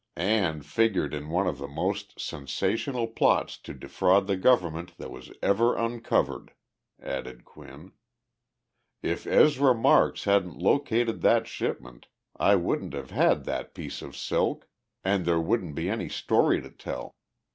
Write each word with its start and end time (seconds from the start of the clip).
"And 0.15 0.65
figured 0.65 1.13
in 1.13 1.29
one 1.29 1.45
of 1.45 1.59
the 1.59 1.67
most 1.67 2.19
sensational 2.19 3.05
plots 3.05 3.55
to 3.59 3.71
defraud 3.71 4.25
the 4.25 4.35
government 4.35 4.97
that 4.97 5.11
was 5.11 5.31
ever 5.43 5.75
uncovered," 5.75 6.53
added 6.99 7.45
Quinn. 7.45 7.91
"If 9.03 9.27
Ezra 9.27 9.75
Marks 9.75 10.23
hadn't 10.23 10.57
located 10.57 11.21
that 11.21 11.45
shipment 11.47 12.07
I 12.35 12.55
wouldn't 12.55 12.93
have 12.95 13.11
had 13.11 13.43
that 13.45 13.75
piece 13.75 14.01
of 14.01 14.17
silk 14.17 14.67
and 15.03 15.23
there 15.23 15.39
wouldn't 15.39 15.75
be 15.75 15.87
any 15.87 16.09
story 16.09 16.61
to 16.63 16.71
tell. 16.71 17.13